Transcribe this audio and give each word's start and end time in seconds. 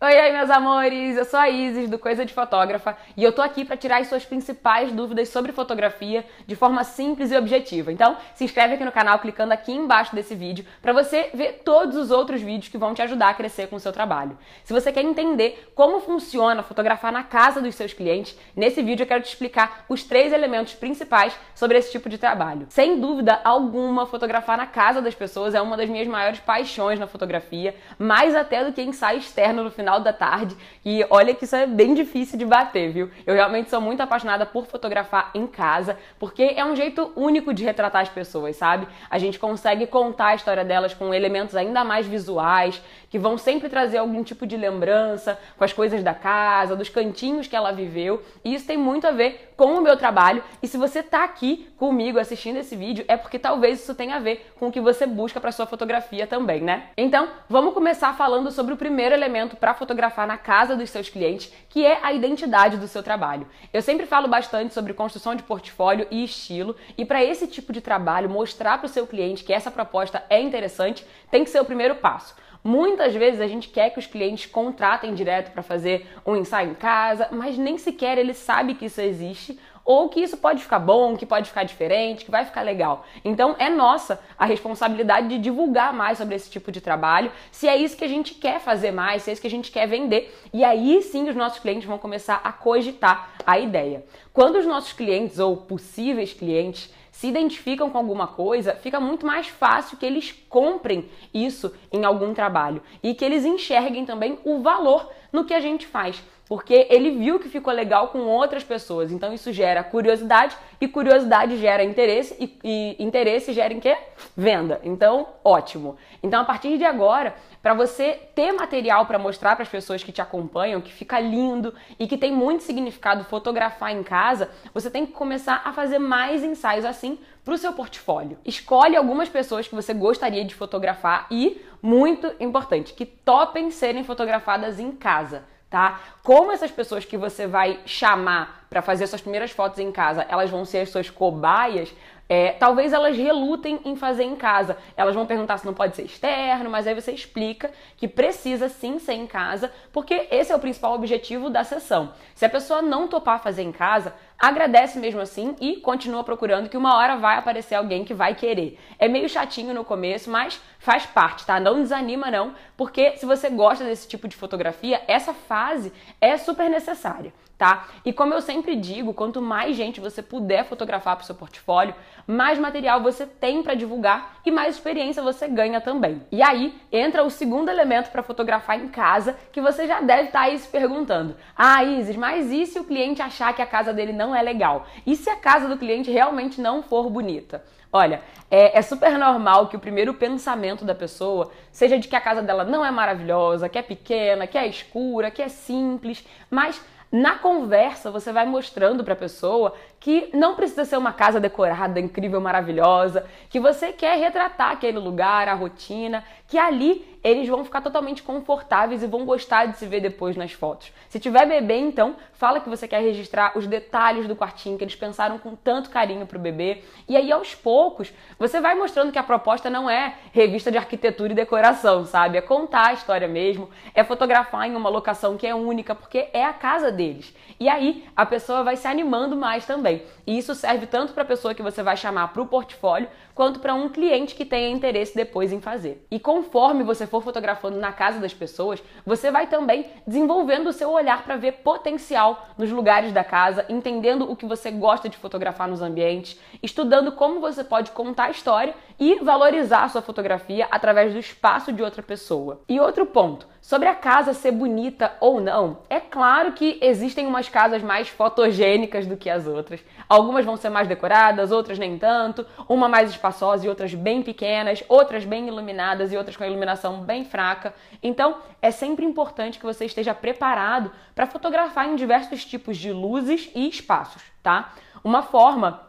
Oi, 0.00 0.14
oi, 0.16 0.30
meus 0.30 0.48
amores! 0.48 1.16
Eu 1.16 1.24
sou 1.24 1.40
a 1.40 1.48
Isis 1.48 1.90
do 1.90 1.98
Coisa 1.98 2.24
de 2.24 2.32
Fotógrafa 2.32 2.96
e 3.16 3.24
eu 3.24 3.32
tô 3.32 3.42
aqui 3.42 3.64
para 3.64 3.76
tirar 3.76 4.00
as 4.00 4.06
suas 4.06 4.24
principais 4.24 4.92
dúvidas 4.92 5.28
sobre 5.28 5.50
fotografia 5.50 6.24
de 6.46 6.54
forma 6.54 6.84
simples 6.84 7.32
e 7.32 7.36
objetiva. 7.36 7.90
Então, 7.90 8.16
se 8.32 8.44
inscreve 8.44 8.74
aqui 8.74 8.84
no 8.84 8.92
canal 8.92 9.18
clicando 9.18 9.52
aqui 9.52 9.72
embaixo 9.72 10.14
desse 10.14 10.36
vídeo 10.36 10.64
para 10.80 10.92
você 10.92 11.30
ver 11.34 11.62
todos 11.64 11.96
os 11.96 12.12
outros 12.12 12.40
vídeos 12.40 12.68
que 12.68 12.78
vão 12.78 12.94
te 12.94 13.02
ajudar 13.02 13.30
a 13.30 13.34
crescer 13.34 13.66
com 13.66 13.74
o 13.74 13.80
seu 13.80 13.92
trabalho. 13.92 14.38
Se 14.62 14.72
você 14.72 14.92
quer 14.92 15.02
entender 15.02 15.68
como 15.74 15.98
funciona 15.98 16.62
fotografar 16.62 17.10
na 17.10 17.24
casa 17.24 17.60
dos 17.60 17.74
seus 17.74 17.92
clientes, 17.92 18.38
nesse 18.54 18.80
vídeo 18.80 19.02
eu 19.02 19.08
quero 19.08 19.24
te 19.24 19.30
explicar 19.30 19.84
os 19.88 20.04
três 20.04 20.32
elementos 20.32 20.74
principais 20.74 21.36
sobre 21.56 21.76
esse 21.76 21.90
tipo 21.90 22.08
de 22.08 22.18
trabalho. 22.18 22.66
Sem 22.68 23.00
dúvida 23.00 23.40
alguma, 23.42 24.06
fotografar 24.06 24.56
na 24.56 24.66
casa 24.66 25.02
das 25.02 25.16
pessoas 25.16 25.56
é 25.56 25.60
uma 25.60 25.76
das 25.76 25.88
minhas 25.88 26.06
maiores 26.06 26.38
paixões 26.38 27.00
na 27.00 27.08
fotografia, 27.08 27.74
mais 27.98 28.36
até 28.36 28.64
do 28.64 28.72
que 28.72 28.80
ensaio 28.80 29.18
externo 29.18 29.64
no 29.64 29.72
final 29.72 29.87
final 29.88 30.00
da 30.00 30.12
tarde. 30.12 30.54
E 30.84 31.04
olha 31.08 31.34
que 31.34 31.44
isso 31.44 31.56
é 31.56 31.66
bem 31.66 31.94
difícil 31.94 32.38
de 32.38 32.44
bater, 32.44 32.92
viu? 32.92 33.10
Eu 33.26 33.34
realmente 33.34 33.70
sou 33.70 33.80
muito 33.80 34.02
apaixonada 34.02 34.44
por 34.44 34.66
fotografar 34.66 35.30
em 35.34 35.46
casa, 35.46 35.98
porque 36.18 36.42
é 36.56 36.64
um 36.64 36.76
jeito 36.76 37.10
único 37.16 37.54
de 37.54 37.64
retratar 37.64 38.02
as 38.02 38.08
pessoas, 38.08 38.56
sabe? 38.56 38.86
A 39.08 39.18
gente 39.18 39.38
consegue 39.38 39.86
contar 39.86 40.28
a 40.28 40.34
história 40.34 40.64
delas 40.64 40.92
com 40.92 41.14
elementos 41.14 41.56
ainda 41.56 41.82
mais 41.84 42.06
visuais, 42.06 42.82
que 43.08 43.18
vão 43.18 43.38
sempre 43.38 43.68
trazer 43.68 43.98
algum 43.98 44.22
tipo 44.22 44.46
de 44.46 44.56
lembrança 44.56 45.38
com 45.56 45.64
as 45.64 45.72
coisas 45.72 46.02
da 46.02 46.12
casa, 46.12 46.76
dos 46.76 46.90
cantinhos 46.90 47.46
que 47.46 47.56
ela 47.56 47.72
viveu. 47.72 48.22
E 48.44 48.54
isso 48.54 48.66
tem 48.66 48.76
muito 48.76 49.06
a 49.06 49.10
ver 49.10 49.52
com 49.56 49.74
o 49.74 49.80
meu 49.80 49.96
trabalho. 49.96 50.42
E 50.62 50.68
se 50.68 50.76
você 50.76 51.02
tá 51.02 51.24
aqui 51.24 51.68
comigo 51.78 52.18
assistindo 52.18 52.58
esse 52.58 52.76
vídeo, 52.76 53.04
é 53.08 53.16
porque 53.16 53.38
talvez 53.38 53.80
isso 53.80 53.94
tenha 53.94 54.16
a 54.16 54.20
ver 54.20 54.52
com 54.58 54.68
o 54.68 54.72
que 54.72 54.80
você 54.80 55.06
busca 55.06 55.40
para 55.40 55.52
sua 55.52 55.66
fotografia 55.66 56.26
também, 56.26 56.60
né? 56.60 56.90
Então, 56.96 57.28
vamos 57.48 57.72
começar 57.72 58.14
falando 58.14 58.50
sobre 58.50 58.74
o 58.74 58.76
primeiro 58.76 59.14
elemento 59.14 59.56
para 59.56 59.74
fotografar 59.78 60.26
na 60.26 60.36
casa 60.36 60.76
dos 60.76 60.90
seus 60.90 61.08
clientes, 61.08 61.52
que 61.68 61.86
é 61.86 62.00
a 62.02 62.12
identidade 62.12 62.76
do 62.76 62.88
seu 62.88 63.02
trabalho. 63.02 63.46
Eu 63.72 63.80
sempre 63.80 64.04
falo 64.04 64.28
bastante 64.28 64.74
sobre 64.74 64.92
construção 64.92 65.34
de 65.34 65.42
portfólio 65.42 66.06
e 66.10 66.24
estilo, 66.24 66.76
e 66.96 67.04
para 67.04 67.24
esse 67.24 67.46
tipo 67.46 67.72
de 67.72 67.80
trabalho, 67.80 68.28
mostrar 68.28 68.78
para 68.78 68.86
o 68.86 68.90
seu 68.90 69.06
cliente 69.06 69.44
que 69.44 69.52
essa 69.52 69.70
proposta 69.70 70.22
é 70.28 70.40
interessante 70.40 71.06
tem 71.30 71.44
que 71.44 71.50
ser 71.50 71.60
o 71.60 71.64
primeiro 71.64 71.94
passo. 71.96 72.34
Muitas 72.68 73.14
vezes 73.14 73.40
a 73.40 73.46
gente 73.46 73.70
quer 73.70 73.88
que 73.88 73.98
os 73.98 74.06
clientes 74.06 74.44
contratem 74.44 75.14
direto 75.14 75.52
para 75.52 75.62
fazer 75.62 76.06
um 76.26 76.36
ensaio 76.36 76.72
em 76.72 76.74
casa, 76.74 77.26
mas 77.30 77.56
nem 77.56 77.78
sequer 77.78 78.18
ele 78.18 78.34
sabe 78.34 78.74
que 78.74 78.84
isso 78.84 79.00
existe 79.00 79.58
ou 79.82 80.10
que 80.10 80.20
isso 80.20 80.36
pode 80.36 80.62
ficar 80.62 80.78
bom, 80.78 81.16
que 81.16 81.24
pode 81.24 81.48
ficar 81.48 81.62
diferente, 81.62 82.26
que 82.26 82.30
vai 82.30 82.44
ficar 82.44 82.60
legal. 82.60 83.06
Então 83.24 83.56
é 83.58 83.70
nossa 83.70 84.20
a 84.36 84.44
responsabilidade 84.44 85.28
de 85.28 85.38
divulgar 85.38 85.94
mais 85.94 86.18
sobre 86.18 86.34
esse 86.34 86.50
tipo 86.50 86.70
de 86.70 86.82
trabalho, 86.82 87.32
se 87.50 87.66
é 87.66 87.74
isso 87.74 87.96
que 87.96 88.04
a 88.04 88.08
gente 88.08 88.34
quer 88.34 88.60
fazer 88.60 88.90
mais, 88.90 89.22
se 89.22 89.30
é 89.30 89.32
isso 89.32 89.40
que 89.40 89.48
a 89.48 89.50
gente 89.50 89.72
quer 89.72 89.88
vender. 89.88 90.38
E 90.52 90.62
aí 90.62 91.00
sim 91.00 91.26
os 91.26 91.34
nossos 91.34 91.60
clientes 91.60 91.88
vão 91.88 91.96
começar 91.96 92.38
a 92.44 92.52
cogitar 92.52 93.30
a 93.46 93.58
ideia. 93.58 94.04
Quando 94.30 94.56
os 94.56 94.66
nossos 94.66 94.92
clientes 94.92 95.38
ou 95.38 95.56
possíveis 95.56 96.34
clientes 96.34 96.92
se 97.18 97.26
identificam 97.26 97.90
com 97.90 97.98
alguma 97.98 98.28
coisa, 98.28 98.76
fica 98.76 99.00
muito 99.00 99.26
mais 99.26 99.48
fácil 99.48 99.98
que 99.98 100.06
eles 100.06 100.30
comprem 100.48 101.10
isso 101.34 101.74
em 101.92 102.04
algum 102.04 102.32
trabalho. 102.32 102.80
E 103.02 103.12
que 103.12 103.24
eles 103.24 103.44
enxerguem 103.44 104.06
também 104.06 104.38
o 104.44 104.60
valor 104.60 105.10
no 105.32 105.44
que 105.44 105.52
a 105.52 105.58
gente 105.58 105.84
faz 105.84 106.22
porque 106.48 106.86
ele 106.88 107.10
viu 107.10 107.38
que 107.38 107.48
ficou 107.48 107.72
legal 107.72 108.08
com 108.08 108.20
outras 108.20 108.64
pessoas. 108.64 109.12
Então 109.12 109.32
isso 109.32 109.52
gera 109.52 109.84
curiosidade 109.84 110.56
e 110.80 110.88
curiosidade 110.88 111.58
gera 111.58 111.84
interesse 111.84 112.34
e, 112.40 112.58
e 112.64 113.04
interesse 113.04 113.52
gera 113.52 113.74
em 113.74 113.78
quê? 113.80 113.96
Venda. 114.34 114.80
Então, 114.82 115.28
ótimo. 115.44 115.96
Então, 116.22 116.40
a 116.40 116.44
partir 116.44 116.78
de 116.78 116.84
agora, 116.84 117.34
para 117.62 117.74
você 117.74 118.18
ter 118.34 118.52
material 118.52 119.04
para 119.04 119.18
mostrar 119.18 119.54
para 119.56 119.64
as 119.64 119.68
pessoas 119.68 120.02
que 120.02 120.10
te 120.10 120.22
acompanham, 120.22 120.80
que 120.80 120.92
fica 120.92 121.20
lindo 121.20 121.74
e 121.98 122.06
que 122.06 122.16
tem 122.16 122.32
muito 122.32 122.62
significado 122.62 123.24
fotografar 123.24 123.92
em 123.92 124.02
casa, 124.02 124.50
você 124.72 124.90
tem 124.90 125.04
que 125.04 125.12
começar 125.12 125.62
a 125.64 125.72
fazer 125.72 125.98
mais 125.98 126.42
ensaios 126.42 126.84
assim 126.84 127.18
para 127.44 127.54
o 127.54 127.58
seu 127.58 127.72
portfólio. 127.72 128.38
Escolhe 128.44 128.96
algumas 128.96 129.28
pessoas 129.28 129.68
que 129.68 129.74
você 129.74 129.92
gostaria 129.92 130.44
de 130.44 130.54
fotografar 130.54 131.26
e, 131.30 131.60
muito 131.82 132.32
importante, 132.40 132.94
que 132.94 133.04
topem 133.04 133.70
serem 133.70 134.02
fotografadas 134.02 134.80
em 134.80 134.92
casa 134.92 135.44
tá? 135.70 136.00
Como 136.22 136.52
essas 136.52 136.70
pessoas 136.70 137.04
que 137.04 137.16
você 137.16 137.46
vai 137.46 137.80
chamar 137.84 138.66
para 138.70 138.82
fazer 138.82 139.06
suas 139.06 139.20
primeiras 139.20 139.50
fotos 139.50 139.78
em 139.78 139.90
casa, 139.92 140.26
elas 140.28 140.50
vão 140.50 140.64
ser 140.64 140.78
as 140.78 140.90
suas 140.90 141.10
cobaias, 141.10 141.92
é, 142.28 142.52
talvez 142.52 142.92
elas 142.92 143.16
relutem 143.16 143.80
em 143.84 143.96
fazer 143.96 144.24
em 144.24 144.36
casa. 144.36 144.76
Elas 144.96 145.14
vão 145.14 145.24
perguntar 145.24 145.56
se 145.56 145.64
não 145.64 145.72
pode 145.72 145.96
ser 145.96 146.02
externo, 146.02 146.68
mas 146.68 146.86
aí 146.86 146.94
você 146.94 147.10
explica 147.10 147.70
que 147.96 148.06
precisa 148.06 148.68
sim 148.68 148.98
ser 148.98 149.14
em 149.14 149.26
casa, 149.26 149.72
porque 149.92 150.28
esse 150.30 150.52
é 150.52 150.56
o 150.56 150.58
principal 150.58 150.94
objetivo 150.94 151.48
da 151.48 151.64
sessão. 151.64 152.12
Se 152.34 152.44
a 152.44 152.50
pessoa 152.50 152.82
não 152.82 153.08
topar 153.08 153.42
fazer 153.42 153.62
em 153.62 153.72
casa, 153.72 154.12
agradece 154.38 154.98
mesmo 154.98 155.20
assim 155.20 155.56
e 155.60 155.76
continua 155.76 156.22
procurando 156.22 156.68
que 156.68 156.76
uma 156.76 156.94
hora 156.96 157.16
vai 157.16 157.36
aparecer 157.36 157.74
alguém 157.74 158.04
que 158.04 158.14
vai 158.14 158.34
querer. 158.34 158.78
É 158.98 159.08
meio 159.08 159.28
chatinho 159.28 159.74
no 159.74 159.84
começo, 159.84 160.30
mas 160.30 160.60
faz 160.78 161.04
parte, 161.04 161.44
tá? 161.44 161.58
Não 161.58 161.80
desanima 161.82 162.30
não, 162.30 162.54
porque 162.76 163.16
se 163.16 163.26
você 163.26 163.50
gosta 163.50 163.84
desse 163.84 164.06
tipo 164.06 164.28
de 164.28 164.36
fotografia, 164.36 165.02
essa 165.08 165.34
fase 165.34 165.92
é 166.20 166.36
super 166.36 166.70
necessária 166.70 167.32
tá? 167.58 167.88
E 168.04 168.12
como 168.12 168.32
eu 168.32 168.40
sempre 168.40 168.76
digo, 168.76 169.12
quanto 169.12 169.42
mais 169.42 169.76
gente 169.76 170.00
você 170.00 170.22
puder 170.22 170.64
fotografar 170.64 171.16
para 171.16 171.24
o 171.24 171.26
seu 171.26 171.34
portfólio, 171.34 171.94
mais 172.28 172.58
material 172.58 173.02
você 173.02 173.24
tem 173.24 173.62
para 173.62 173.72
divulgar 173.72 174.36
e 174.44 174.50
mais 174.50 174.74
experiência 174.74 175.22
você 175.22 175.48
ganha 175.48 175.80
também. 175.80 176.20
E 176.30 176.42
aí 176.42 176.78
entra 176.92 177.24
o 177.24 177.30
segundo 177.30 177.70
elemento 177.70 178.10
para 178.10 178.22
fotografar 178.22 178.78
em 178.78 178.88
casa, 178.88 179.34
que 179.50 179.62
você 179.62 179.86
já 179.86 180.02
deve 180.02 180.24
estar 180.24 180.40
tá 180.40 180.44
aí 180.44 180.58
se 180.58 180.68
perguntando: 180.68 181.34
"Ah, 181.56 181.82
Isis, 181.82 182.16
mas 182.16 182.52
e 182.52 182.66
se 182.66 182.78
o 182.78 182.84
cliente 182.84 183.22
achar 183.22 183.54
que 183.54 183.62
a 183.62 183.66
casa 183.66 183.94
dele 183.94 184.12
não 184.12 184.36
é 184.36 184.42
legal? 184.42 184.86
E 185.06 185.16
se 185.16 185.30
a 185.30 185.36
casa 185.36 185.66
do 185.66 185.78
cliente 185.78 186.10
realmente 186.10 186.60
não 186.60 186.82
for 186.82 187.08
bonita?" 187.08 187.64
Olha, 187.90 188.20
é, 188.50 188.78
é, 188.78 188.82
super 188.82 189.16
normal 189.16 189.68
que 189.68 189.76
o 189.76 189.80
primeiro 189.80 190.12
pensamento 190.12 190.84
da 190.84 190.94
pessoa 190.94 191.50
seja 191.72 191.98
de 191.98 192.06
que 192.06 192.14
a 192.14 192.20
casa 192.20 192.42
dela 192.42 192.62
não 192.62 192.84
é 192.84 192.90
maravilhosa, 192.90 193.66
que 193.66 193.78
é 193.78 193.82
pequena, 193.82 194.46
que 194.46 194.58
é 194.58 194.66
escura, 194.66 195.30
que 195.30 195.40
é 195.40 195.48
simples, 195.48 196.22
mas 196.50 196.78
na 197.10 197.36
conversa, 197.36 198.10
você 198.10 198.32
vai 198.32 198.44
mostrando 198.44 199.02
para 199.02 199.14
a 199.14 199.16
pessoa 199.16 199.74
que 199.98 200.28
não 200.34 200.54
precisa 200.54 200.84
ser 200.84 200.98
uma 200.98 201.12
casa 201.12 201.40
decorada, 201.40 201.98
incrível, 201.98 202.40
maravilhosa, 202.40 203.24
que 203.48 203.58
você 203.58 203.92
quer 203.92 204.18
retratar 204.18 204.72
aquele 204.72 204.98
lugar, 204.98 205.48
a 205.48 205.54
rotina, 205.54 206.22
que 206.48 206.58
ali 206.58 207.06
eles 207.22 207.48
vão 207.48 207.64
ficar 207.64 207.80
totalmente 207.80 208.22
confortáveis 208.22 209.02
e 209.02 209.06
vão 209.06 209.24
gostar 209.24 209.66
de 209.66 209.76
se 209.76 209.86
ver 209.86 210.00
depois 210.00 210.36
nas 210.36 210.52
fotos. 210.52 210.92
Se 211.08 211.18
tiver 211.18 211.46
bebê, 211.46 211.76
então, 211.76 212.16
fala 212.32 212.60
que 212.60 212.68
você 212.68 212.86
quer 212.86 213.02
registrar 213.02 213.52
os 213.56 213.66
detalhes 213.66 214.26
do 214.26 214.36
quartinho 214.36 214.78
que 214.78 214.84
eles 214.84 214.94
pensaram 214.94 215.38
com 215.38 215.54
tanto 215.54 215.90
carinho 215.90 216.26
pro 216.26 216.38
bebê. 216.38 216.82
E 217.08 217.16
aí, 217.16 217.30
aos 217.30 217.54
poucos, 217.54 218.12
você 218.38 218.60
vai 218.60 218.74
mostrando 218.74 219.12
que 219.12 219.18
a 219.18 219.22
proposta 219.22 219.68
não 219.68 219.90
é 219.90 220.14
revista 220.32 220.70
de 220.70 220.78
arquitetura 220.78 221.32
e 221.32 221.36
decoração, 221.36 222.06
sabe? 222.06 222.38
É 222.38 222.40
contar 222.40 222.88
a 222.88 222.92
história 222.92 223.28
mesmo, 223.28 223.68
é 223.94 224.04
fotografar 224.04 224.68
em 224.68 224.76
uma 224.76 224.88
locação 224.88 225.36
que 225.36 225.46
é 225.46 225.54
única, 225.54 225.94
porque 225.94 226.28
é 226.32 226.44
a 226.44 226.52
casa 226.52 226.90
deles. 226.90 227.34
E 227.58 227.68
aí, 227.68 228.04
a 228.16 228.24
pessoa 228.24 228.62
vai 228.62 228.76
se 228.76 228.86
animando 228.86 229.36
mais 229.36 229.66
também. 229.66 230.02
E 230.26 230.38
isso 230.38 230.54
serve 230.54 230.86
tanto 230.86 231.12
para 231.12 231.24
a 231.24 231.26
pessoa 231.26 231.54
que 231.54 231.62
você 231.62 231.82
vai 231.82 231.96
chamar 231.96 232.28
para 232.28 232.42
o 232.42 232.46
portfólio, 232.46 233.08
quanto 233.34 233.60
para 233.60 233.74
um 233.74 233.88
cliente 233.88 234.34
que 234.34 234.44
tenha 234.44 234.68
interesse 234.68 235.14
depois 235.14 235.52
em 235.52 235.60
fazer. 235.60 236.04
E 236.10 236.18
conforme 236.38 236.84
você 236.84 237.04
for 237.04 237.20
fotografando 237.20 237.78
na 237.78 237.92
casa 237.92 238.20
das 238.20 238.32
pessoas, 238.32 238.80
você 239.04 239.28
vai 239.28 239.48
também 239.48 239.86
desenvolvendo 240.06 240.68
o 240.68 240.72
seu 240.72 240.88
olhar 240.88 241.24
para 241.24 241.36
ver 241.36 241.50
potencial 241.64 242.46
nos 242.56 242.70
lugares 242.70 243.12
da 243.12 243.24
casa, 243.24 243.66
entendendo 243.68 244.30
o 244.30 244.36
que 244.36 244.46
você 244.46 244.70
gosta 244.70 245.08
de 245.08 245.16
fotografar 245.16 245.66
nos 245.66 245.82
ambientes, 245.82 246.38
estudando 246.62 247.10
como 247.10 247.40
você 247.40 247.64
pode 247.64 247.90
contar 247.90 248.26
a 248.26 248.30
história 248.30 248.72
e 249.00 249.16
valorizar 249.16 249.82
a 249.82 249.88
sua 249.88 250.00
fotografia 250.00 250.68
através 250.70 251.12
do 251.12 251.18
espaço 251.18 251.72
de 251.72 251.82
outra 251.82 252.04
pessoa. 252.04 252.60
E 252.68 252.78
outro 252.78 253.04
ponto, 253.04 253.48
Sobre 253.68 253.86
a 253.86 253.94
casa 253.94 254.32
ser 254.32 254.52
bonita 254.52 255.12
ou 255.20 255.42
não, 255.42 255.80
é 255.90 256.00
claro 256.00 256.52
que 256.52 256.78
existem 256.80 257.26
umas 257.26 257.50
casas 257.50 257.82
mais 257.82 258.08
fotogênicas 258.08 259.06
do 259.06 259.14
que 259.14 259.28
as 259.28 259.46
outras. 259.46 259.84
Algumas 260.08 260.46
vão 260.46 260.56
ser 260.56 260.70
mais 260.70 260.88
decoradas, 260.88 261.52
outras 261.52 261.78
nem 261.78 261.98
tanto, 261.98 262.46
uma 262.66 262.88
mais 262.88 263.10
espaçosa 263.10 263.66
e 263.66 263.68
outras 263.68 263.92
bem 263.92 264.22
pequenas, 264.22 264.82
outras 264.88 265.26
bem 265.26 265.48
iluminadas 265.48 266.14
e 266.14 266.16
outras 266.16 266.34
com 266.34 266.44
a 266.44 266.46
iluminação 266.46 267.02
bem 267.02 267.26
fraca. 267.26 267.74
Então, 268.02 268.38
é 268.62 268.70
sempre 268.70 269.04
importante 269.04 269.58
que 269.58 269.66
você 269.66 269.84
esteja 269.84 270.14
preparado 270.14 270.90
para 271.14 271.26
fotografar 271.26 271.86
em 271.90 271.94
diversos 271.94 272.46
tipos 272.46 272.74
de 272.78 272.90
luzes 272.90 273.50
e 273.54 273.68
espaços, 273.68 274.22
tá? 274.42 274.72
Uma 275.04 275.20
forma 275.20 275.87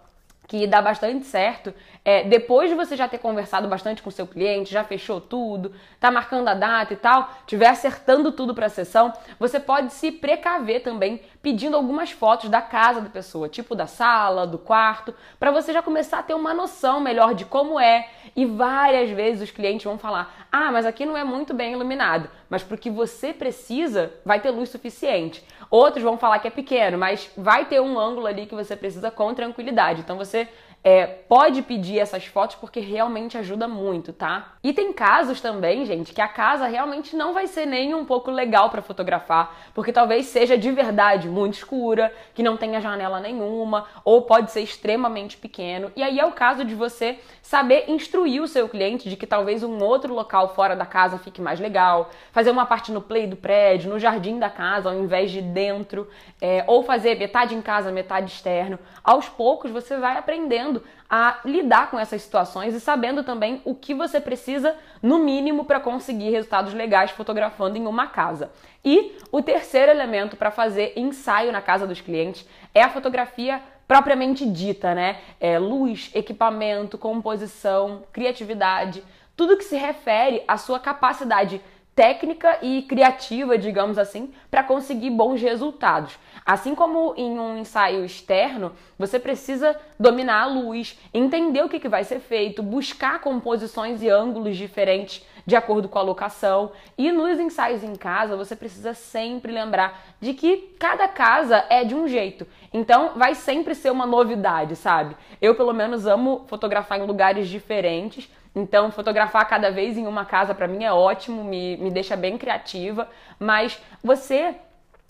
que 0.49 0.65
dá 0.65 0.81
bastante 0.81 1.27
certo, 1.27 1.71
é, 2.03 2.23
depois 2.23 2.71
de 2.71 2.75
você 2.75 2.95
já 2.95 3.07
ter 3.07 3.19
conversado 3.19 3.67
bastante 3.67 4.01
com 4.01 4.09
seu 4.09 4.25
cliente, 4.25 4.71
já 4.71 4.83
fechou 4.83 5.21
tudo, 5.21 5.71
tá 5.99 6.09
marcando 6.09 6.47
a 6.47 6.55
data 6.55 6.91
e 6.91 6.97
tal, 6.97 7.29
tiver 7.45 7.67
acertando 7.67 8.31
tudo 8.31 8.55
para 8.55 8.65
a 8.65 8.69
sessão, 8.69 9.13
você 9.39 9.59
pode 9.59 9.93
se 9.93 10.11
precaver 10.11 10.81
também 10.81 11.21
pedindo 11.39 11.75
algumas 11.75 12.09
fotos 12.09 12.49
da 12.49 12.63
casa 12.63 12.99
da 12.99 13.09
pessoa, 13.09 13.47
tipo 13.47 13.75
da 13.75 13.85
sala, 13.85 14.47
do 14.47 14.57
quarto, 14.57 15.13
para 15.39 15.51
você 15.51 15.71
já 15.71 15.83
começar 15.83 16.17
a 16.17 16.23
ter 16.23 16.33
uma 16.33 16.51
noção 16.51 16.99
melhor 16.99 17.35
de 17.35 17.45
como 17.45 17.79
é. 17.79 18.09
E 18.35 18.43
várias 18.43 19.11
vezes 19.11 19.43
os 19.43 19.51
clientes 19.51 19.83
vão 19.83 19.99
falar: 19.99 20.47
"Ah, 20.51 20.71
mas 20.71 20.85
aqui 20.85 21.05
não 21.05 21.15
é 21.15 21.23
muito 21.23 21.53
bem 21.53 21.73
iluminado", 21.73 22.29
mas 22.49 22.63
porque 22.63 22.89
você 22.89 23.31
precisa, 23.33 24.11
vai 24.25 24.39
ter 24.39 24.49
luz 24.49 24.69
suficiente. 24.69 25.45
Outros 25.69 26.03
vão 26.03 26.17
falar 26.17 26.39
que 26.39 26.47
é 26.47 26.51
pequeno, 26.51 26.97
mas 26.97 27.29
vai 27.37 27.65
ter 27.65 27.79
um 27.79 27.99
ângulo 27.99 28.25
ali 28.25 28.45
que 28.47 28.55
você 28.55 28.75
precisa 28.75 29.11
com 29.11 29.33
tranquilidade. 29.33 30.01
Então 30.01 30.17
você 30.17 30.47
é, 30.83 31.05
pode 31.05 31.61
pedir 31.61 31.99
essas 31.99 32.25
fotos 32.25 32.55
porque 32.55 32.79
realmente 32.79 33.37
ajuda 33.37 33.67
muito, 33.67 34.13
tá? 34.13 34.53
E 34.63 34.71
tem 34.71 34.93
casos 34.93 35.41
também, 35.41 35.85
gente, 35.85 36.13
que 36.13 36.21
a 36.21 36.27
casa 36.27 36.67
realmente 36.67 37.15
não 37.15 37.33
vai 37.33 37.47
ser 37.47 37.65
nem 37.65 37.93
um 37.93 38.05
pouco 38.05 38.31
legal 38.31 38.69
para 38.69 38.81
fotografar, 38.81 39.55
porque 39.73 39.91
talvez 39.91 40.27
seja 40.27 40.57
de 40.57 40.71
verdade 40.71 41.27
muito 41.27 41.55
escura, 41.55 42.13
que 42.33 42.41
não 42.41 42.55
tenha 42.55 42.79
janela 42.79 43.19
nenhuma, 43.19 43.85
ou 44.05 44.21
pode 44.21 44.51
ser 44.51 44.61
extremamente 44.61 45.37
pequeno. 45.37 45.91
E 45.95 46.03
aí 46.03 46.19
é 46.19 46.25
o 46.25 46.31
caso 46.31 46.63
de 46.63 46.75
você 46.75 47.19
saber 47.41 47.85
instruir 47.89 48.41
o 48.41 48.47
seu 48.47 48.69
cliente 48.69 49.09
de 49.09 49.17
que 49.17 49.27
talvez 49.27 49.63
um 49.63 49.83
outro 49.83 50.13
local 50.13 50.53
fora 50.53 50.75
da 50.75 50.85
casa 50.85 51.17
fique 51.17 51.41
mais 51.41 51.59
legal, 51.59 52.09
fazer 52.31 52.51
uma 52.51 52.65
parte 52.65 52.91
no 52.91 53.01
play 53.01 53.27
do 53.27 53.35
prédio, 53.35 53.89
no 53.89 53.99
jardim 53.99 54.39
da 54.39 54.49
casa, 54.49 54.89
ao 54.89 54.95
invés 54.95 55.31
de 55.31 55.41
dentro, 55.41 56.07
é, 56.41 56.63
ou 56.67 56.83
fazer 56.83 57.17
metade 57.17 57.53
em 57.53 57.61
casa, 57.61 57.91
metade 57.91 58.31
externo. 58.31 58.79
Aos 59.03 59.27
poucos 59.27 59.71
você 59.71 59.97
vai 59.97 60.17
aprendendo 60.17 60.68
aprendendo 60.69 60.83
a 61.09 61.39
lidar 61.43 61.89
com 61.89 61.99
essas 61.99 62.21
situações 62.21 62.75
e 62.75 62.79
sabendo 62.79 63.23
também 63.23 63.61
o 63.65 63.73
que 63.73 63.95
você 63.95 64.21
precisa, 64.21 64.75
no 65.01 65.17
mínimo, 65.17 65.65
para 65.65 65.79
conseguir 65.79 66.29
resultados 66.29 66.73
legais 66.73 67.09
fotografando 67.11 67.77
em 67.77 67.87
uma 67.87 68.07
casa. 68.07 68.51
E 68.85 69.17
o 69.31 69.41
terceiro 69.41 69.91
elemento 69.91 70.37
para 70.37 70.51
fazer 70.51 70.93
ensaio 70.95 71.51
na 71.51 71.61
casa 71.61 71.87
dos 71.87 71.99
clientes 71.99 72.47
é 72.75 72.83
a 72.83 72.89
fotografia 72.89 73.59
propriamente 73.87 74.45
dita, 74.45 74.93
né? 74.93 75.17
É 75.39 75.57
luz, 75.57 76.11
equipamento, 76.13 76.97
composição, 76.97 78.03
criatividade, 78.13 79.03
tudo 79.35 79.57
que 79.57 79.63
se 79.63 79.75
refere 79.75 80.43
à 80.47 80.57
sua 80.57 80.79
capacidade 80.79 81.59
técnica 81.99 82.59
e 82.61 82.83
criativa, 82.83 83.57
digamos 83.57 83.97
assim, 83.97 84.31
para 84.49 84.63
conseguir 84.63 85.09
bons 85.09 85.41
resultados. 85.41 86.17
Assim 86.45 86.73
como 86.73 87.13
em 87.17 87.37
um 87.37 87.57
ensaio 87.57 88.05
externo, 88.05 88.71
você 88.97 89.19
precisa 89.19 89.75
dominar 89.99 90.43
a 90.43 90.45
luz, 90.45 90.97
entender 91.13 91.61
o 91.61 91.67
que, 91.67 91.77
que 91.77 91.89
vai 91.89 92.05
ser 92.05 92.21
feito, 92.21 92.63
buscar 92.63 93.19
composições 93.19 94.01
e 94.01 94.07
ângulos 94.07 94.55
diferentes 94.55 95.27
de 95.45 95.57
acordo 95.57 95.89
com 95.89 95.99
a 95.99 96.01
locação. 96.01 96.71
E 96.97 97.11
nos 97.11 97.37
ensaios 97.37 97.83
em 97.83 97.95
casa, 97.95 98.37
você 98.37 98.55
precisa 98.55 98.93
sempre 98.93 99.51
lembrar 99.51 100.01
de 100.21 100.33
que 100.33 100.73
cada 100.79 101.05
casa 101.05 101.65
é 101.69 101.83
de 101.83 101.93
um 101.93 102.07
jeito. 102.07 102.47
Então, 102.73 103.11
vai 103.17 103.35
sempre 103.35 103.75
ser 103.75 103.91
uma 103.91 104.05
novidade, 104.05 104.77
sabe? 104.77 105.17
Eu, 105.41 105.53
pelo 105.53 105.73
menos, 105.73 106.07
amo 106.07 106.45
fotografar 106.47 106.97
em 106.97 107.05
lugares 107.05 107.49
diferentes 107.49 108.29
então, 108.55 108.91
fotografar 108.91 109.47
cada 109.47 109.71
vez 109.71 109.97
em 109.97 110.07
uma 110.07 110.25
casa 110.25 110.53
para 110.53 110.67
mim 110.67 110.83
é 110.83 110.91
ótimo, 110.91 111.43
me, 111.43 111.77
me 111.77 111.91
deixa 111.91 112.15
bem 112.15 112.37
criativa, 112.37 113.07
mas 113.39 113.79
você 114.03 114.55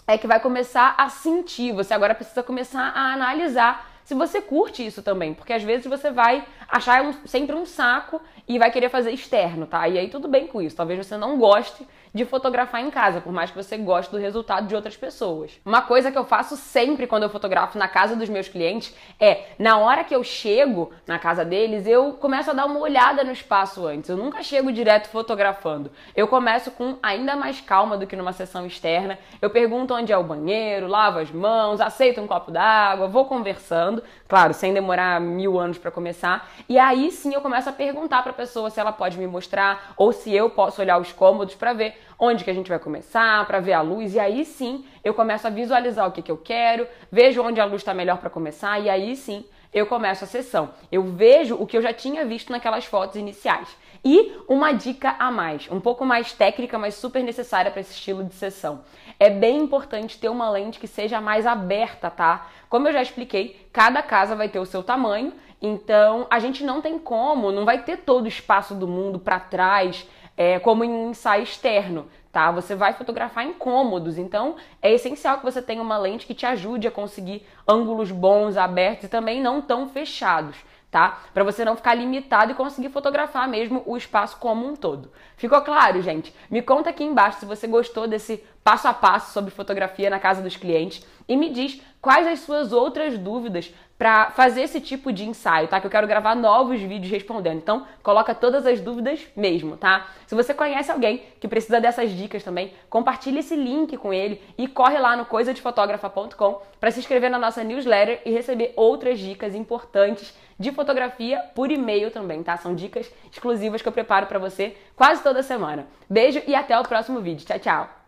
é 0.06 0.18
que 0.18 0.28
vai 0.28 0.40
começar 0.40 0.96
a 0.98 1.08
sentir, 1.08 1.72
você 1.72 1.94
agora 1.94 2.16
precisa 2.16 2.44
começar 2.44 2.92
a 2.96 3.14
analisar 3.14 3.88
se 4.10 4.16
você 4.16 4.42
curte 4.42 4.84
isso 4.84 5.04
também, 5.04 5.36
porque 5.36 5.54
às 5.54 5.62
vezes 5.62 5.86
você 5.86 6.10
vai 6.10 6.44
achar 6.68 7.14
sempre 7.26 7.56
um 7.56 7.64
saco 7.64 8.20
e 8.48 8.58
vai 8.58 8.72
querer 8.72 8.90
fazer 8.90 9.12
externo, 9.12 9.68
tá? 9.68 9.88
E 9.88 10.00
aí 10.00 10.10
tudo 10.10 10.28
bem 10.28 10.48
com 10.48 10.60
isso. 10.60 10.76
Talvez 10.76 11.06
você 11.06 11.16
não 11.16 11.38
goste 11.38 11.88
de 12.14 12.26
fotografar 12.26 12.82
em 12.82 12.90
casa, 12.90 13.22
por 13.22 13.32
mais 13.32 13.52
que 13.52 13.56
você 13.56 13.78
goste 13.78 14.12
do 14.12 14.18
resultado 14.18 14.68
de 14.68 14.76
outras 14.76 14.98
pessoas. 14.98 15.60
Uma 15.64 15.82
coisa 15.82 16.12
que 16.12 16.18
eu 16.18 16.26
faço 16.26 16.58
sempre 16.58 17.06
quando 17.06 17.24
eu 17.24 17.30
fotografo 17.30 17.78
na 17.78 17.88
casa 17.88 18.16
dos 18.16 18.30
meus 18.30 18.48
clientes 18.48 18.96
é, 19.20 19.44
na 19.60 19.78
hora 19.78 20.04
que 20.04 20.16
eu 20.16 20.24
chego 20.24 20.92
na 21.06 21.20
casa 21.20 21.46
deles, 21.46 21.86
eu 21.86 22.14
começo 22.14 22.50
a 22.50 22.54
dar 22.54 22.66
uma 22.66 22.80
olhada 22.80 23.24
no 23.24 23.32
espaço 23.32 23.86
antes. 23.86 24.10
Eu 24.10 24.18
nunca 24.18 24.42
chego 24.42 24.72
direto 24.72 25.08
fotografando. 25.10 25.92
Eu 26.16 26.28
começo 26.28 26.72
com 26.72 26.98
ainda 27.04 27.36
mais 27.36 27.62
calma 27.62 27.98
do 27.98 28.08
que 28.08 28.16
numa 28.16 28.34
sessão 28.34 28.66
externa. 28.66 29.20
Eu 29.42 29.50
pergunto 29.50 29.94
onde 29.94 30.12
é 30.12 30.18
o 30.18 30.24
banheiro, 30.24 30.88
lavo 30.88 31.20
as 31.20 31.32
mãos, 31.32 31.80
aceito 31.80 32.20
um 32.20 32.28
copo 32.28 32.52
d'água, 32.52 33.08
vou 33.08 33.26
conversando, 33.26 33.99
claro, 34.28 34.54
sem 34.54 34.74
demorar 34.74 35.20
mil 35.20 35.60
anos 35.60 35.78
para 35.78 35.92
começar. 35.92 36.50
E 36.68 36.78
aí 36.78 37.12
sim 37.12 37.34
eu 37.34 37.42
começo 37.42 37.70
a 37.70 37.74
perguntar 37.74 38.22
para 38.22 38.32
a 38.32 38.36
pessoa 38.36 38.70
se 38.70 38.80
ela 38.80 38.92
pode 38.92 39.18
me 39.18 39.28
mostrar 39.28 39.94
ou 39.98 40.12
se 40.12 40.34
eu 40.34 40.50
posso 40.50 40.82
olhar 40.82 41.00
os 41.00 41.12
cômodos 41.12 41.56
para 41.56 41.74
ver 41.74 41.96
onde 42.18 42.44
que 42.44 42.52
a 42.52 42.54
gente 42.54 42.70
vai 42.70 42.80
começar, 42.80 43.46
para 43.48 43.60
ver 43.60 43.74
a 43.74 43.82
luz, 43.82 44.14
e 44.14 44.20
aí 44.20 44.44
sim 44.44 44.86
eu 45.04 45.14
começo 45.14 45.48
a 45.48 45.50
visualizar 45.50 46.08
o 46.08 46.12
que, 46.12 46.22
que 46.22 46.32
eu 46.32 46.38
quero, 46.38 46.86
vejo 47.10 47.42
onde 47.42 47.62
a 47.62 47.66
luz 47.66 47.82
está 47.82 47.94
melhor 47.94 48.18
para 48.18 48.30
começar, 48.30 48.78
e 48.80 48.90
aí 48.90 49.16
sim 49.16 49.46
eu 49.74 49.86
começo 49.86 50.24
a 50.24 50.28
sessão. 50.28 50.70
Eu 50.92 51.04
vejo 51.04 51.56
o 51.56 51.66
que 51.66 51.78
eu 51.78 51.82
já 51.82 51.94
tinha 51.94 52.26
visto 52.26 52.52
naquelas 52.52 52.86
fotos 52.86 53.16
iniciais. 53.16 53.68
E 54.04 54.38
uma 54.48 54.72
dica 54.72 55.16
a 55.20 55.30
mais, 55.30 55.70
um 55.70 55.80
pouco 55.80 56.06
mais 56.06 56.32
técnica, 56.32 56.80
mas 56.80 56.96
super 56.96 57.22
necessária 57.22 57.70
para 57.70 57.82
esse 57.82 57.94
estilo 57.94 58.24
de 58.24 58.34
sessão. 58.34 58.82
É 59.20 59.30
bem 59.30 59.58
importante 59.58 60.18
ter 60.18 60.30
uma 60.30 60.50
lente 60.50 60.80
que 60.80 60.88
seja 60.88 61.20
mais 61.20 61.46
aberta, 61.46 62.10
tá? 62.10 62.48
Como 62.70 62.88
eu 62.88 62.94
já 62.94 63.02
expliquei, 63.02 63.68
cada 63.74 64.02
casa 64.02 64.36
vai 64.36 64.48
ter 64.48 64.60
o 64.60 64.66
seu 64.66 64.82
tamanho, 64.82 65.34
então 65.62 66.26
a 66.30 66.40
gente 66.40 66.64
não 66.64 66.82
tem 66.82 66.98
como, 66.98 67.52
não 67.52 67.66
vai 67.66 67.84
ter 67.84 67.98
todo 67.98 68.24
o 68.26 68.30
espaço 68.30 68.74
do 68.74 68.88
mundo 68.88 69.20
para 69.20 69.40
trás 69.40 70.08
é, 70.40 70.58
como 70.58 70.86
em 70.86 71.10
ensaio 71.10 71.44
externo, 71.44 72.08
tá? 72.32 72.50
Você 72.52 72.74
vai 72.74 72.94
fotografar 72.94 73.46
em 73.46 73.52
cômodos, 73.52 74.18
então 74.18 74.56
é 74.82 74.90
essencial 74.94 75.38
que 75.38 75.44
você 75.44 75.62
tenha 75.62 75.82
uma 75.82 75.98
lente 75.98 76.26
que 76.26 76.34
te 76.34 76.46
ajude 76.46 76.88
a 76.88 76.92
conseguir 76.92 77.46
ângulos 77.68 78.10
bons, 78.10 78.56
abertos 78.56 79.04
e 79.04 79.10
também 79.10 79.42
não 79.42 79.62
tão 79.62 79.90
fechados 79.90 80.56
tá? 80.92 81.20
Para 81.36 81.44
você 81.44 81.64
não 81.64 81.76
ficar 81.76 81.94
limitado 81.94 82.52
e 82.52 82.56
conseguir 82.56 82.90
fotografar 82.90 83.48
mesmo 83.48 83.84
o 83.86 83.96
espaço 83.96 84.38
como 84.38 84.68
um 84.68 84.76
todo. 84.76 85.12
Ficou 85.38 85.62
claro, 85.62 86.02
gente? 86.02 86.34
Me 86.50 86.64
conta 86.64 86.90
aqui 86.90 87.04
embaixo 87.04 87.40
se 87.40 87.46
você 87.46 87.68
gostou 87.68 88.08
desse 88.08 88.44
passo 88.64 88.88
a 88.88 88.94
passo 88.94 89.32
sobre 89.32 89.52
fotografia 89.52 90.10
na 90.10 90.20
casa 90.20 90.42
dos 90.42 90.56
clientes 90.56 91.06
e 91.28 91.38
me 91.38 91.52
diz 91.52 91.80
quais 92.02 92.26
as 92.26 92.40
suas 92.40 92.74
outras 92.74 93.20
dúvidas 93.20 93.72
para 94.00 94.32
fazer 94.32 94.62
esse 94.62 94.80
tipo 94.80 95.12
de 95.12 95.28
ensaio, 95.28 95.68
tá? 95.68 95.82
Que 95.82 95.86
eu 95.86 95.92
quero 95.92 96.08
gravar 96.08 96.34
novos 96.34 96.80
vídeos 96.80 97.12
respondendo. 97.12 97.58
Então, 97.58 97.86
coloca 98.02 98.34
todas 98.34 98.66
as 98.66 98.80
dúvidas 98.80 99.28
mesmo, 99.36 99.76
tá? 99.76 100.08
Se 100.26 100.34
você 100.34 100.54
conhece 100.54 100.90
alguém 100.90 101.22
que 101.38 101.50
precisa 101.50 101.82
dessas 101.82 102.10
dicas 102.12 102.42
também, 102.42 102.72
compartilhe 102.90 103.40
esse 103.40 103.58
link 103.58 103.98
com 103.98 104.14
ele 104.14 104.42
e 104.58 104.70
corre 104.70 104.98
lá 104.98 105.18
no 105.18 105.26
coisadefotografa.com 105.26 106.62
para 106.80 106.92
se 106.92 107.00
inscrever 107.00 107.30
na 107.30 107.38
nossa 107.38 107.62
newsletter 107.62 108.22
e 108.26 108.32
receber 108.32 108.72
outras 108.78 109.20
dicas 109.20 109.54
importantes 109.54 110.34
de 110.58 110.72
fotografia 110.72 111.40
por 111.54 111.70
e-mail 111.70 112.10
também, 112.10 112.42
tá? 112.42 112.56
São 112.56 112.74
dicas 112.74 113.12
exclusivas 113.30 113.82
que 113.82 113.88
eu 113.88 113.92
preparo 113.92 114.28
para 114.28 114.40
você 114.40 114.78
quase 114.96 115.22
toda 115.22 115.44
semana. 115.44 115.86
Beijo 116.10 116.42
e 116.48 116.56
até 116.56 116.80
o 116.80 116.84
próximo 116.84 117.20
vídeo. 117.20 117.46
Tchau, 117.46 117.60
tchau. 117.60 117.99